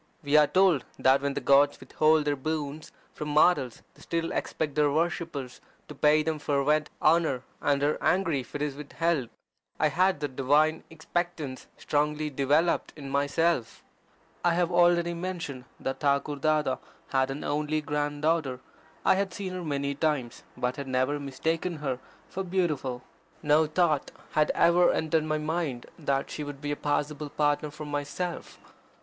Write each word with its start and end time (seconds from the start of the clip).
We 0.23 0.35
are 0.35 0.47
told 0.47 0.83
that 0.97 1.21
when 1.21 1.35
the 1.35 1.39
gods 1.41 1.79
withhold 1.79 2.25
their 2.25 2.35
boons 2.35 2.91
from 3.13 3.27
mortals 3.29 3.83
they 3.93 4.01
still 4.01 4.31
expect 4.31 4.73
their 4.73 4.89
worshippers 4.89 5.61
to 5.87 5.93
pay 5.93 6.23
them 6.23 6.39
fervent 6.39 6.89
honour, 7.03 7.43
and 7.61 7.83
are 7.83 8.01
angry 8.01 8.39
if 8.39 8.55
it 8.55 8.63
is 8.63 8.73
withheld. 8.75 9.29
I 9.79 9.89
had 9.89 10.19
that 10.21 10.35
divine 10.35 10.83
expectance 10.89 11.67
strongly 11.77 12.31
developed 12.31 12.93
in 12.95 13.11
myself. 13.11 13.83
I 14.43 14.55
have 14.55 14.71
already 14.71 15.13
mentioned 15.13 15.65
that 15.79 15.99
Thakur 15.99 16.37
Dada 16.37 16.77
had 17.09 17.29
an 17.29 17.43
only 17.43 17.79
grand 17.79 18.23
daughter. 18.23 18.59
I 19.05 19.13
had 19.13 19.31
seen 19.31 19.53
her 19.53 19.63
many 19.63 19.93
times, 19.93 20.41
but 20.57 20.77
had 20.77 20.87
never 20.87 21.19
mistaken 21.19 21.75
her 21.75 21.99
for 22.27 22.43
beautiful. 22.43 23.03
No 23.43 23.67
thought 23.67 24.09
had 24.31 24.49
ever 24.55 24.91
entered 24.91 25.25
my 25.25 25.37
mind 25.37 25.85
that 25.99 26.31
she 26.31 26.43
would 26.43 26.59
be 26.59 26.71
a 26.71 26.75
possible 26.75 27.29
partner 27.29 27.69
for 27.69 27.85
myself. 27.85 28.57